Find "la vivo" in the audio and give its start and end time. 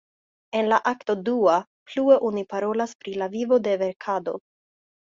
3.25-3.65